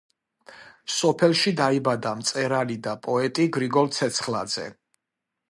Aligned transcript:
სოფელში 0.93 1.53
დაიბადა 1.59 2.15
მწერალი 2.21 2.79
და 2.89 2.95
პოეტი 3.05 3.47
გრიგოლ 3.59 3.93
ცეცხლაძე. 4.01 4.69